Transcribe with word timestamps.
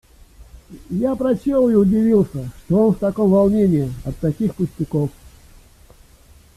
Я 0.89 1.15
прочел 1.15 1.69
и 1.69 1.75
удивился, 1.75 2.49
что 2.65 2.87
он 2.87 2.95
в 2.95 2.97
таком 2.97 3.29
волнении 3.29 3.93
от 4.03 4.17
таких 4.17 4.55
пустяков. 4.55 5.11